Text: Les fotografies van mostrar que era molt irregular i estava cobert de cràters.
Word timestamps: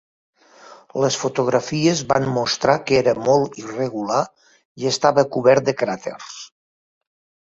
Les 1.01 1.15
fotografies 1.23 1.99
van 2.13 2.23
mostrar 2.37 2.77
que 2.91 2.97
era 3.01 3.13
molt 3.27 3.59
irregular 3.63 4.21
i 4.85 4.89
estava 4.93 5.27
cobert 5.37 5.69
de 5.71 5.75
cràters. 5.83 6.33